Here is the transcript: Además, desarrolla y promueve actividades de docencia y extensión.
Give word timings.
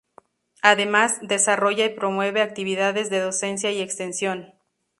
Además, 0.63 1.19
desarrolla 1.21 1.85
y 1.85 1.93
promueve 1.93 2.41
actividades 2.41 3.11
de 3.11 3.19
docencia 3.19 3.69
y 3.69 3.81
extensión. 3.81 4.51